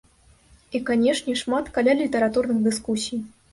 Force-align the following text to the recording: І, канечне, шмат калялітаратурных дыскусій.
І, 0.75 0.81
канечне, 0.87 1.35
шмат 1.43 1.71
калялітаратурных 1.77 2.67
дыскусій. 2.67 3.25